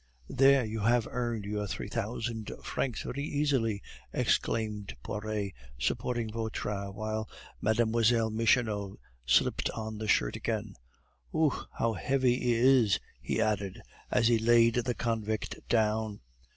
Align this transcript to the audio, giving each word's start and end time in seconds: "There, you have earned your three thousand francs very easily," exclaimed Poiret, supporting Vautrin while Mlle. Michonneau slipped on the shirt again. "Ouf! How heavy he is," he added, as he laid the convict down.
"There, 0.29 0.65
you 0.65 0.79
have 0.79 1.07
earned 1.11 1.45
your 1.45 1.67
three 1.67 1.87
thousand 1.87 2.51
francs 2.63 3.03
very 3.03 3.23
easily," 3.23 3.83
exclaimed 4.11 4.95
Poiret, 5.03 5.53
supporting 5.77 6.31
Vautrin 6.31 6.95
while 6.95 7.29
Mlle. 7.61 8.31
Michonneau 8.31 8.97
slipped 9.27 9.69
on 9.69 9.99
the 9.99 10.07
shirt 10.07 10.35
again. 10.35 10.73
"Ouf! 11.35 11.67
How 11.77 11.93
heavy 11.93 12.35
he 12.39 12.53
is," 12.55 12.99
he 13.21 13.39
added, 13.39 13.79
as 14.09 14.27
he 14.27 14.39
laid 14.39 14.73
the 14.73 14.95
convict 14.95 15.59
down. 15.69 16.21